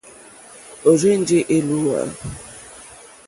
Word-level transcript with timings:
Ó 0.89 0.91
rzènjé 1.01 1.39
èlùwà. 1.55 2.01